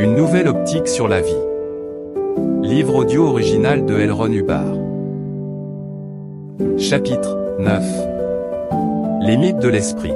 Une 0.00 0.16
nouvelle 0.16 0.48
optique 0.48 0.88
sur 0.88 1.08
la 1.08 1.20
vie. 1.20 1.42
Livre 2.62 2.94
audio 2.94 3.26
original 3.26 3.84
de 3.84 3.98
Elron 3.98 4.32
Hubbard. 4.32 4.74
Chapitre 6.78 7.36
9. 7.60 9.26
Les 9.26 9.36
mythes 9.36 9.58
de 9.58 9.68
l'esprit. 9.68 10.14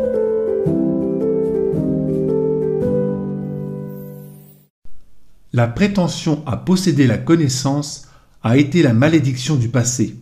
La 5.53 5.69
prétention 5.69 6.43
à 6.47 6.57
posséder 6.57 7.07
la 7.07 7.19
connaissance 7.19 8.09
a 8.43 8.57
été 8.57 8.83
la 8.83 8.95
malédiction 8.95 9.55
du 9.55 9.69
passé. 9.69 10.17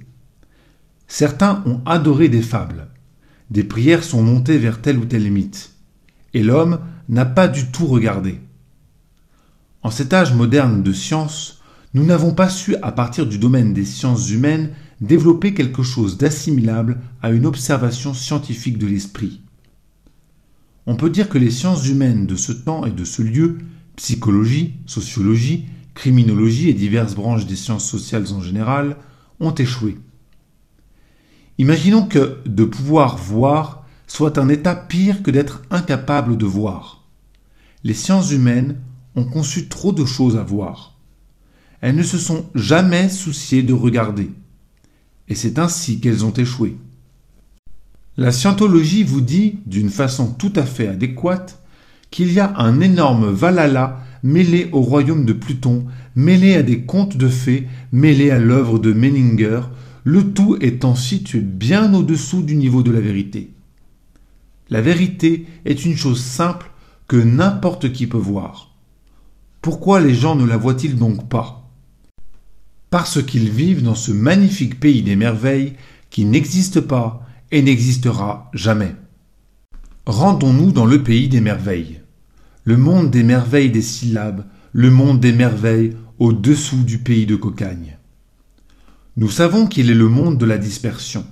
Certains 1.06 1.62
ont 1.66 1.80
adoré 1.86 2.28
des 2.28 2.42
fables. 2.42 2.88
Des 3.52 3.62
prières 3.62 4.02
sont 4.02 4.22
montées 4.22 4.58
vers 4.58 4.82
tel 4.82 4.98
ou 4.98 5.04
tel 5.04 5.30
mythe. 5.30 5.70
Et 6.34 6.42
l'homme 6.42 6.80
n'a 7.08 7.26
pas 7.26 7.46
du 7.46 7.70
tout 7.70 7.86
regardé. 7.86 8.40
En 9.82 9.90
cet 9.90 10.12
âge 10.12 10.32
moderne 10.32 10.82
de 10.82 10.92
science, 10.92 11.60
nous 11.94 12.04
n'avons 12.04 12.32
pas 12.32 12.48
su, 12.48 12.76
à 12.82 12.92
partir 12.92 13.26
du 13.26 13.38
domaine 13.38 13.72
des 13.72 13.84
sciences 13.84 14.30
humaines, 14.30 14.70
développer 15.00 15.54
quelque 15.54 15.82
chose 15.82 16.16
d'assimilable 16.16 17.00
à 17.20 17.30
une 17.30 17.46
observation 17.46 18.14
scientifique 18.14 18.78
de 18.78 18.86
l'esprit. 18.86 19.40
On 20.86 20.96
peut 20.96 21.10
dire 21.10 21.28
que 21.28 21.38
les 21.38 21.50
sciences 21.50 21.86
humaines 21.88 22.26
de 22.26 22.36
ce 22.36 22.52
temps 22.52 22.86
et 22.86 22.92
de 22.92 23.04
ce 23.04 23.22
lieu, 23.22 23.58
psychologie, 23.96 24.74
sociologie, 24.86 25.66
criminologie 25.94 26.68
et 26.68 26.74
diverses 26.74 27.14
branches 27.14 27.46
des 27.46 27.56
sciences 27.56 27.88
sociales 27.88 28.32
en 28.32 28.40
général, 28.40 28.96
ont 29.40 29.54
échoué. 29.54 29.98
Imaginons 31.58 32.06
que 32.06 32.38
de 32.46 32.64
pouvoir 32.64 33.16
voir 33.16 33.84
soit 34.06 34.38
un 34.38 34.48
état 34.48 34.74
pire 34.74 35.22
que 35.22 35.30
d'être 35.30 35.62
incapable 35.70 36.36
de 36.36 36.46
voir. 36.46 37.04
Les 37.84 37.94
sciences 37.94 38.30
humaines 38.32 38.76
ont 39.16 39.24
conçu 39.24 39.68
trop 39.68 39.92
de 39.92 40.04
choses 40.04 40.36
à 40.36 40.42
voir. 40.42 40.96
Elles 41.80 41.96
ne 41.96 42.02
se 42.02 42.18
sont 42.18 42.46
jamais 42.54 43.08
souciées 43.08 43.62
de 43.62 43.72
regarder. 43.72 44.30
Et 45.28 45.34
c'est 45.34 45.58
ainsi 45.58 46.00
qu'elles 46.00 46.24
ont 46.24 46.32
échoué. 46.32 46.76
La 48.16 48.30
scientologie 48.30 49.02
vous 49.02 49.20
dit, 49.20 49.58
d'une 49.66 49.90
façon 49.90 50.32
tout 50.32 50.52
à 50.56 50.64
fait 50.64 50.88
adéquate, 50.88 51.62
qu'il 52.10 52.32
y 52.32 52.40
a 52.40 52.54
un 52.58 52.80
énorme 52.80 53.30
Valhalla 53.30 54.04
mêlé 54.22 54.68
au 54.72 54.80
royaume 54.80 55.24
de 55.24 55.32
Pluton, 55.32 55.86
mêlé 56.14 56.54
à 56.54 56.62
des 56.62 56.82
contes 56.82 57.16
de 57.16 57.28
fées, 57.28 57.66
mêlé 57.90 58.30
à 58.30 58.38
l'œuvre 58.38 58.78
de 58.78 58.92
Menninger, 58.92 59.60
le 60.04 60.32
tout 60.32 60.56
étant 60.60 60.94
situé 60.94 61.40
bien 61.40 61.94
au-dessous 61.94 62.42
du 62.42 62.54
niveau 62.54 62.82
de 62.82 62.90
la 62.90 63.00
vérité. 63.00 63.50
La 64.68 64.80
vérité 64.80 65.46
est 65.64 65.84
une 65.84 65.96
chose 65.96 66.20
simple 66.20 66.70
que 67.08 67.16
n'importe 67.16 67.92
qui 67.92 68.06
peut 68.06 68.18
voir. 68.18 68.71
Pourquoi 69.62 70.00
les 70.00 70.12
gens 70.12 70.34
ne 70.34 70.44
la 70.44 70.56
voient-ils 70.56 70.96
donc 70.96 71.28
pas? 71.28 71.70
Parce 72.90 73.22
qu'ils 73.22 73.48
vivent 73.48 73.84
dans 73.84 73.94
ce 73.94 74.10
magnifique 74.10 74.80
pays 74.80 75.04
des 75.04 75.14
merveilles 75.14 75.74
qui 76.10 76.24
n'existe 76.24 76.80
pas 76.80 77.24
et 77.52 77.62
n'existera 77.62 78.50
jamais. 78.54 78.96
Rendons-nous 80.04 80.72
dans 80.72 80.84
le 80.84 81.04
pays 81.04 81.28
des 81.28 81.40
merveilles. 81.40 82.00
Le 82.64 82.76
monde 82.76 83.12
des 83.12 83.22
merveilles 83.22 83.70
des 83.70 83.82
syllabes, 83.82 84.44
le 84.72 84.90
monde 84.90 85.20
des 85.20 85.32
merveilles 85.32 85.96
au-dessous 86.18 86.82
du 86.82 86.98
pays 86.98 87.26
de 87.26 87.36
cocagne. 87.36 87.98
Nous 89.16 89.30
savons 89.30 89.68
qu'il 89.68 89.90
est 89.90 89.94
le 89.94 90.08
monde 90.08 90.38
de 90.38 90.46
la 90.46 90.58
dispersion. 90.58 91.24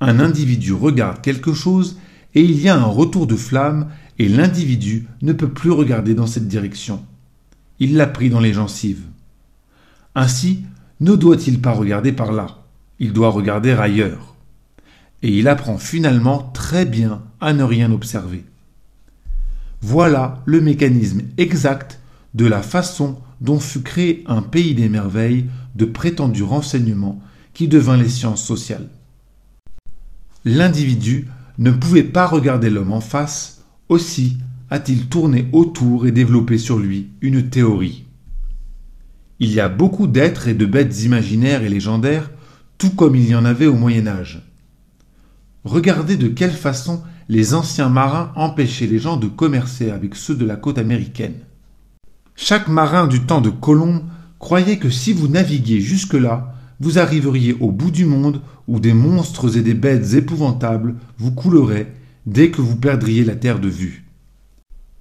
Un 0.00 0.18
individu 0.18 0.72
regarde 0.72 1.20
quelque 1.20 1.52
chose 1.54 2.00
et 2.34 2.42
il 2.42 2.60
y 2.60 2.68
a 2.68 2.76
un 2.76 2.86
retour 2.86 3.28
de 3.28 3.36
flamme 3.36 3.90
et 4.18 4.28
l'individu 4.28 5.06
ne 5.22 5.32
peut 5.32 5.50
plus 5.50 5.70
regarder 5.70 6.16
dans 6.16 6.26
cette 6.26 6.48
direction 6.48 7.04
il 7.82 7.96
l'a 7.96 8.06
pris 8.06 8.30
dans 8.30 8.38
les 8.38 8.52
gencives. 8.52 9.02
Ainsi, 10.14 10.64
ne 11.00 11.16
doit-il 11.16 11.60
pas 11.60 11.72
regarder 11.72 12.12
par 12.12 12.30
là, 12.30 12.62
il 13.00 13.12
doit 13.12 13.30
regarder 13.30 13.72
ailleurs. 13.72 14.36
Et 15.24 15.36
il 15.36 15.48
apprend 15.48 15.78
finalement 15.78 16.48
très 16.54 16.86
bien 16.86 17.24
à 17.40 17.52
ne 17.52 17.64
rien 17.64 17.90
observer. 17.90 18.44
Voilà 19.80 20.42
le 20.44 20.60
mécanisme 20.60 21.22
exact 21.38 21.98
de 22.34 22.46
la 22.46 22.62
façon 22.62 23.18
dont 23.40 23.58
fut 23.58 23.82
créé 23.82 24.22
un 24.28 24.42
pays 24.42 24.76
des 24.76 24.88
merveilles 24.88 25.46
de 25.74 25.84
prétendus 25.84 26.44
renseignements 26.44 27.20
qui 27.52 27.66
devint 27.66 27.96
les 27.96 28.08
sciences 28.08 28.44
sociales. 28.44 28.90
L'individu 30.44 31.26
ne 31.58 31.72
pouvait 31.72 32.04
pas 32.04 32.28
regarder 32.28 32.70
l'homme 32.70 32.92
en 32.92 33.00
face, 33.00 33.64
aussi 33.88 34.38
a-t-il 34.72 35.06
tourné 35.08 35.50
autour 35.52 36.06
et 36.06 36.12
développé 36.12 36.56
sur 36.56 36.78
lui 36.78 37.10
une 37.20 37.50
théorie. 37.50 38.06
Il 39.38 39.52
y 39.52 39.60
a 39.60 39.68
beaucoup 39.68 40.06
d'êtres 40.06 40.48
et 40.48 40.54
de 40.54 40.64
bêtes 40.64 41.04
imaginaires 41.04 41.62
et 41.62 41.68
légendaires, 41.68 42.30
tout 42.78 42.88
comme 42.88 43.14
il 43.14 43.28
y 43.28 43.34
en 43.34 43.44
avait 43.44 43.66
au 43.66 43.74
Moyen 43.74 44.06
Âge. 44.06 44.40
Regardez 45.64 46.16
de 46.16 46.28
quelle 46.28 46.52
façon 46.52 47.02
les 47.28 47.52
anciens 47.52 47.90
marins 47.90 48.32
empêchaient 48.34 48.86
les 48.86 48.98
gens 48.98 49.18
de 49.18 49.26
commercer 49.26 49.90
avec 49.90 50.14
ceux 50.14 50.34
de 50.34 50.46
la 50.46 50.56
côte 50.56 50.78
américaine. 50.78 51.40
Chaque 52.34 52.68
marin 52.68 53.06
du 53.06 53.26
temps 53.26 53.42
de 53.42 53.50
Colomb 53.50 54.04
croyait 54.38 54.78
que 54.78 54.88
si 54.88 55.12
vous 55.12 55.28
naviguiez 55.28 55.82
jusque-là, 55.82 56.54
vous 56.80 56.98
arriveriez 56.98 57.54
au 57.60 57.72
bout 57.72 57.90
du 57.90 58.06
monde 58.06 58.40
où 58.66 58.80
des 58.80 58.94
monstres 58.94 59.58
et 59.58 59.62
des 59.62 59.74
bêtes 59.74 60.14
épouvantables 60.14 60.94
vous 61.18 61.32
couleraient 61.32 61.92
dès 62.24 62.50
que 62.50 62.62
vous 62.62 62.76
perdriez 62.76 63.22
la 63.22 63.36
terre 63.36 63.60
de 63.60 63.68
vue. 63.68 64.01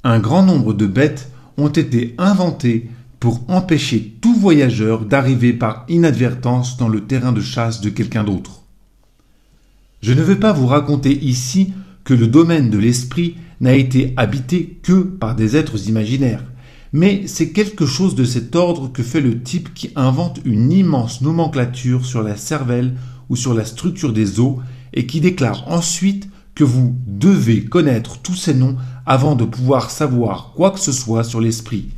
Un 0.04 0.20
grand 0.20 0.44
nombre 0.44 0.74
de 0.74 0.88
bêtes 0.88 1.32
ont 1.58 1.68
été 1.68 2.16
inventées 2.18 2.90
pour 3.20 3.42
empêcher 3.48 4.18
tout 4.20 4.34
voyageur 4.34 5.06
d'arriver 5.06 5.54
par 5.54 5.86
inadvertance 5.88 6.78
dans 6.78 6.90
le 6.90 7.02
terrain 7.02 7.32
de 7.32 7.42
chasse 7.42 7.82
de 7.82 7.90
quelqu'un 7.90 8.24
d'autre. 8.24 8.64
Je 10.02 10.14
ne 10.14 10.24
veux 10.24 10.40
pas 10.40 10.54
vous 10.54 10.66
raconter 10.66 11.16
ici 11.24 11.74
que 12.04 12.16
le 12.16 12.26
domaine 12.26 12.72
de 12.72 12.80
l'esprit 12.80 13.36
n'a 13.60 13.76
été 13.76 14.16
habité 14.18 14.80
que 14.82 15.04
par 15.04 15.36
des 15.36 15.56
êtres 15.56 15.88
imaginaires, 15.88 16.44
mais 16.94 17.28
c'est 17.28 17.52
quelque 17.52 17.86
chose 17.86 18.16
de 18.16 18.26
cet 18.26 18.56
ordre 18.56 18.92
que 18.92 19.04
fait 19.04 19.22
le 19.22 19.44
type 19.44 19.72
qui 19.76 19.92
invente 19.96 20.40
une 20.44 20.72
immense 20.72 21.22
nomenclature 21.22 22.08
sur 22.08 22.24
la 22.24 22.36
cervelle 22.36 22.96
ou 23.30 23.36
sur 23.36 23.54
la 23.54 23.66
structure 23.66 24.14
des 24.14 24.40
os 24.40 24.56
et 24.94 25.06
qui 25.06 25.22
déclare 25.22 25.72
ensuite 25.72 26.28
que 26.56 26.64
vous 26.64 26.96
devez 27.08 27.66
connaître 27.66 28.20
tous 28.22 28.36
ces 28.36 28.54
noms 28.54 28.78
avant 29.06 29.36
de 29.36 29.46
pouvoir 29.46 29.90
savoir 29.90 30.52
quoi 30.56 30.72
que 30.72 30.80
ce 30.80 30.92
soit 30.92 31.24
sur 31.24 31.42
l'esprit, 31.42 31.90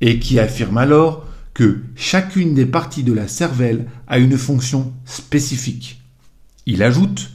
et 0.00 0.18
qui 0.18 0.38
affirme 0.38 0.78
alors 0.78 1.26
que 1.54 1.80
chacune 1.94 2.54
des 2.54 2.66
parties 2.66 3.04
de 3.04 3.12
la 3.12 3.28
cervelle 3.28 3.86
a 4.08 4.18
une 4.18 4.36
fonction 4.36 4.92
spécifique. 5.04 6.02
Il 6.66 6.82
ajoute 6.82 7.30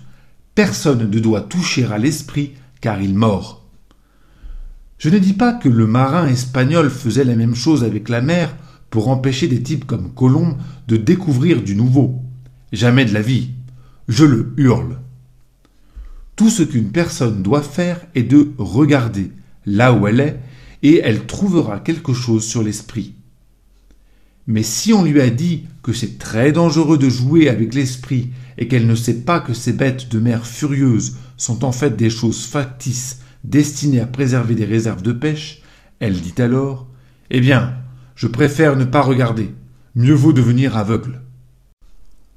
Personne 0.55 1.09
ne 1.09 1.19
doit 1.19 1.41
toucher 1.41 1.85
à 1.85 1.97
l'esprit 1.97 2.51
car 2.81 3.01
il 3.01 3.15
mord. 3.15 3.65
Je 4.97 5.09
ne 5.09 5.17
dis 5.17 5.33
pas 5.33 5.53
que 5.53 5.69
le 5.69 5.87
marin 5.87 6.27
espagnol 6.27 6.89
faisait 6.89 7.23
la 7.23 7.35
même 7.35 7.55
chose 7.55 7.85
avec 7.85 8.09
la 8.09 8.21
mer 8.21 8.53
pour 8.89 9.07
empêcher 9.07 9.47
des 9.47 9.63
types 9.63 9.85
comme 9.85 10.13
Colomb 10.13 10.57
de 10.89 10.97
découvrir 10.97 11.61
du 11.61 11.75
nouveau. 11.75 12.21
Jamais 12.73 13.05
de 13.05 13.13
la 13.13 13.21
vie. 13.21 13.51
Je 14.09 14.25
le 14.25 14.53
hurle. 14.57 14.97
Tout 16.39 16.49
ce 16.49 16.63
qu'une 16.63 16.93
personne 16.93 17.43
doit 17.43 17.61
faire 17.61 17.99
est 18.15 18.23
de 18.23 18.53
regarder 18.57 19.33
là 19.65 19.91
où 19.91 20.07
elle 20.07 20.21
est 20.21 20.39
et 20.83 21.01
elle 21.03 21.25
trouvera 21.25 21.81
quelque 21.81 22.13
chose 22.13 22.45
sur 22.45 22.63
l'esprit. 22.63 23.15
Mais 24.47 24.63
si 24.63 24.93
on 24.93 25.03
lui 25.03 25.19
a 25.19 25.29
dit 25.29 25.65
que 25.83 25.91
c'est 25.91 26.17
très 26.17 26.53
dangereux 26.53 26.97
de 26.97 27.09
jouer 27.09 27.49
avec 27.49 27.73
l'esprit 27.73 28.29
et 28.57 28.69
qu'elle 28.69 28.87
ne 28.87 28.95
sait 28.95 29.19
pas 29.19 29.41
que 29.41 29.53
ces 29.53 29.73
bêtes 29.73 30.07
de 30.07 30.19
mer 30.21 30.47
furieuses 30.47 31.17
sont 31.35 31.65
en 31.65 31.73
fait 31.73 31.97
des 31.97 32.09
choses 32.09 32.45
factices 32.45 33.19
destinées 33.43 33.99
à 33.99 34.07
préserver 34.07 34.55
des 34.55 34.63
réserves 34.63 35.01
de 35.01 35.11
pêche, 35.11 35.61
elle 35.99 36.21
dit 36.21 36.41
alors 36.41 36.87
Eh 37.31 37.41
bien, 37.41 37.73
je 38.15 38.27
préfère 38.27 38.77
ne 38.77 38.85
pas 38.85 39.01
regarder, 39.01 39.53
mieux 39.93 40.13
vaut 40.13 40.31
devenir 40.31 40.77
aveugle. 40.77 41.19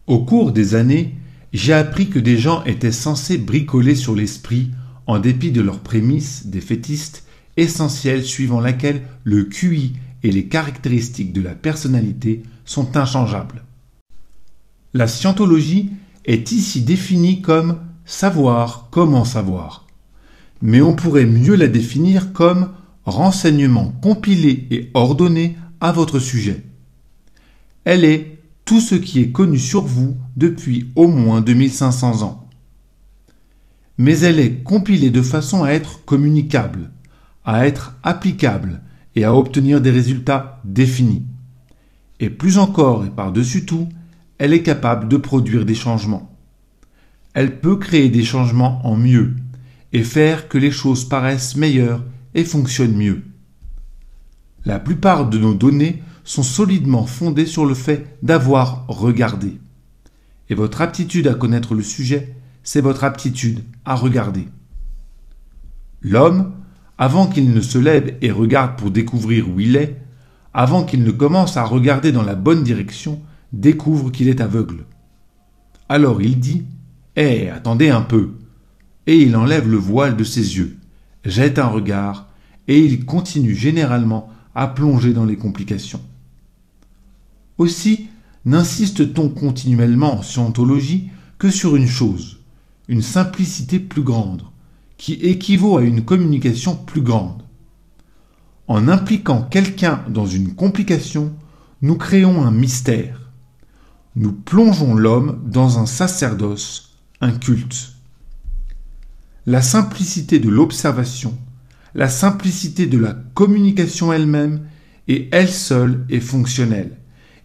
Au 0.09 0.25
cours 0.25 0.51
des 0.51 0.75
années, 0.75 1.15
j'ai 1.53 1.75
appris 1.75 2.09
que 2.09 2.19
des 2.19 2.39
gens 2.39 2.65
étaient 2.65 2.93
censés 2.93 3.39
bricoler 3.39 3.95
sur 3.95 4.15
l'esprit, 4.15 4.71
en 5.07 5.19
dépit 5.19 5.51
de 5.51 5.61
leurs 5.61 5.81
prémices 5.81 6.47
défaitistes, 6.47 7.25
essentielles 7.57 8.25
suivant 8.25 8.61
laquelle 8.61 9.03
le 9.25 9.45
QI 9.45 9.93
et 10.23 10.31
les 10.31 10.47
caractéristiques 10.47 11.33
de 11.33 11.43
la 11.43 11.55
personnalité 11.55 12.43
sont 12.65 12.97
inchangeables. 12.97 13.65
La 14.95 15.09
scientologie 15.09 15.91
est 16.25 16.53
ici 16.53 16.83
définie 16.83 17.43
comme 17.43 17.79
savoir 18.05 18.89
comment 18.91 19.25
savoir. 19.25 19.87
Mais 20.63 20.81
on 20.81 20.95
pourrait 20.95 21.27
mieux 21.27 21.57
la 21.57 21.67
définir 21.67 22.33
comme 22.33 22.71
renseignement 23.05 23.93
compilé 24.01 24.69
et 24.71 24.91
ordonné 24.95 25.57
à 25.81 25.93
votre 25.93 26.19
sujet. 26.19 26.63
Elle 27.85 28.05
est 28.05 28.39
ce 28.81 28.95
qui 28.95 29.21
est 29.21 29.31
connu 29.31 29.59
sur 29.59 29.83
vous 29.83 30.17
depuis 30.37 30.91
au 30.97 31.09
moins 31.09 31.41
2500 31.41 32.23
ans. 32.23 32.49
Mais 33.99 34.21
elle 34.21 34.39
est 34.39 34.63
compilée 34.63 35.11
de 35.11 35.23
façon 35.23 35.65
à 35.65 35.71
être 35.71 36.05
communicable, 36.05 36.91
à 37.45 37.67
être 37.67 37.97
applicable 38.03 38.81
et 39.15 39.25
à 39.25 39.35
obtenir 39.35 39.81
des 39.81 39.91
résultats 39.91 40.61
définis. 40.65 41.25
Et 42.21 42.31
plus 42.31 42.59
encore 42.59 43.05
et 43.05 43.11
par-dessus 43.11 43.65
tout, 43.67 43.89
elle 44.39 44.53
est 44.53 44.63
capable 44.63 45.09
de 45.09 45.17
produire 45.17 45.65
des 45.65 45.75
changements. 45.75 46.35
Elle 47.35 47.61
peut 47.61 47.77
créer 47.77 48.09
des 48.09 48.25
changements 48.25 48.81
en 48.87 48.97
mieux 48.97 49.37
et 49.93 50.05
faire 50.05 50.49
que 50.49 50.59
les 50.59 50.71
choses 50.71 51.05
paraissent 51.05 51.57
meilleures 51.57 52.05
et 52.35 52.45
fonctionnent 52.45 52.97
mieux. 52.97 53.23
La 54.65 54.79
plupart 54.79 55.29
de 55.29 55.39
nos 55.39 55.55
données 55.55 56.03
sont 56.25 56.43
solidement 56.43 57.07
fondées 57.07 57.47
sur 57.47 57.67
le 57.67 57.75
fait 57.75 58.17
d'avoir 58.23 58.87
regardé. 58.89 59.59
Et 60.49 60.55
votre 60.55 60.81
aptitude 60.81 61.27
à 61.27 61.35
connaître 61.35 61.75
le 61.75 61.83
sujet, 61.83 62.37
c'est 62.63 62.81
votre 62.81 63.05
aptitude 63.05 63.65
à 63.85 63.95
regarder. 63.95 64.47
L'homme, 66.01 66.53
avant 66.99 67.27
qu'il 67.27 67.53
ne 67.53 67.61
se 67.61 67.79
lève 67.79 68.17
et 68.23 68.31
regarde 68.31 68.77
pour 68.77 68.91
découvrir 68.91 69.49
où 69.49 69.59
il 69.59 69.77
est, 69.77 70.01
avant 70.55 70.85
qu'il 70.85 71.03
ne 71.03 71.11
commence 71.11 71.57
à 71.57 71.65
regarder 71.65 72.13
dans 72.13 72.23
la 72.23 72.35
bonne 72.35 72.63
direction, 72.63 73.21
découvre 73.53 74.11
qu'il 74.11 74.29
est 74.29 74.41
aveugle. 74.41 74.85
Alors 75.89 76.23
il 76.23 76.39
dit 76.39 76.65
Eh, 77.17 77.49
attendez 77.49 77.91
un 77.91 78.03
peu 78.03 78.33
et 79.07 79.17
il 79.17 79.37
enlève 79.37 79.69
le 79.69 79.77
voile 79.77 80.17
de 80.17 80.25
ses 80.25 80.57
yeux, 80.57 80.77
jette 81.25 81.59
un 81.59 81.67
regard, 81.67 82.29
et 82.69 82.79
il 82.79 83.05
continue 83.05 83.55
généralement 83.55 84.31
à 84.55 84.67
plonger 84.67 85.13
dans 85.13 85.25
les 85.25 85.37
complications. 85.37 86.01
Aussi, 87.59 88.09
n'insiste-t-on 88.45 89.29
continuellement 89.29 90.19
en 90.19 90.23
scientologie 90.23 91.11
que 91.39 91.51
sur 91.51 91.77
une 91.77 91.89
chose, 91.89 92.41
une 92.89 93.03
simplicité 93.03 93.79
plus 93.79 94.03
grande, 94.03 94.43
qui 94.97 95.15
équivaut 95.15 95.79
à 95.79 95.83
une 95.83 96.05
communication 96.05 96.77
plus 96.77 97.03
grande. 97.03 97.43
En 98.69 98.89
impliquant 98.89 99.43
quelqu'un 99.43 100.05
dans 100.09 100.27
une 100.27 100.55
complication, 100.55 101.33
nous 101.83 101.97
créons 101.97 102.43
un 102.45 102.53
mystère. 102.53 103.33
Nous 104.15 104.33
plongeons 104.33 104.95
l'homme 104.95 105.43
dans 105.47 105.79
un 105.79 105.87
sacerdoce, 105.87 106.97
un 107.21 107.33
culte. 107.33 107.95
La 109.47 109.63
simplicité 109.63 110.39
de 110.39 110.49
l'observation, 110.49 111.37
la 111.95 112.09
simplicité 112.09 112.87
de 112.87 112.99
la 112.99 113.17
communication 113.35 114.13
elle-même, 114.13 114.67
et 115.09 115.29
elle 115.33 115.51
seule 115.51 116.07
est 116.09 116.21
fonctionnelle, 116.21 116.97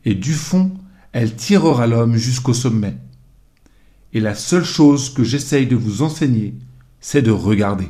et 0.06 0.16
du 0.16 0.34
fond, 0.34 0.72
elle 1.12 1.36
tirera 1.36 1.88
l'homme 1.88 2.16
jusqu'au 2.16 2.54
sommet. 2.54 2.98
Et 4.14 4.20
la 4.20 4.36
seule 4.36 4.64
chose 4.64 5.14
que 5.14 5.24
j'essaye 5.24 5.68
de 5.68 5.76
vous 5.76 6.02
enseigner, 6.02 6.56
c'est 7.00 7.22
de 7.22 7.32
regarder. 7.32 7.88